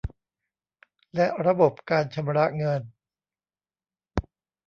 [1.15, 2.81] และระบบการชำระเงิน